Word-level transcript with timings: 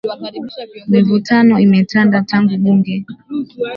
Mivutano 0.91 1.53
imetanda 1.65 2.17
tangu 2.29 2.53
bunge 2.61 2.95